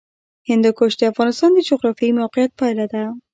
[0.49, 3.01] هندوکش د افغانستان د جغرافیایي موقیعت پایله ده.